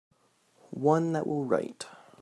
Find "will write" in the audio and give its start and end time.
1.27-1.85